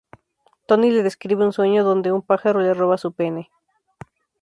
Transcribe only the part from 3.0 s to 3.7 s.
pene.